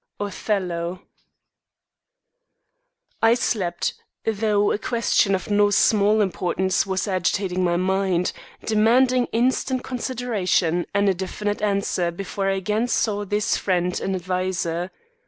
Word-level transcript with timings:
Othello 0.19 1.03
I 3.21 3.35
slept, 3.35 3.93
though 4.25 4.71
a 4.71 4.79
question 4.79 5.35
of 5.35 5.51
no 5.51 5.69
small 5.69 6.21
importance 6.21 6.87
was 6.87 7.07
agitating 7.07 7.63
my 7.63 7.77
mind, 7.77 8.31
demanding 8.65 9.27
instant 9.27 9.83
consideration 9.83 10.87
and 10.95 11.07
a 11.07 11.13
definite 11.13 11.61
answer 11.61 12.09
before 12.09 12.49
I 12.49 12.53
again 12.55 12.87
saw 12.87 13.25
this 13.25 13.57
friend 13.57 14.01
and 14.01 14.15
adviser. 14.15 14.89